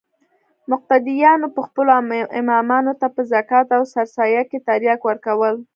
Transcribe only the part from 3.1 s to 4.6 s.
په زکات او سرسايه کښې